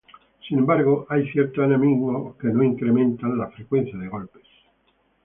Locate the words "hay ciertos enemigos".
1.09-2.35